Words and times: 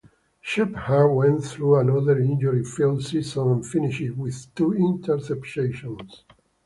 Sheppard 0.41 1.13
went 1.15 1.43
through 1.43 1.75
another 1.77 2.17
injury-filled 2.17 3.05
season 3.05 3.49
and 3.51 3.63
finished 3.63 4.01
with 4.17 4.47
two 4.55 4.69
interceptions. 4.71 6.23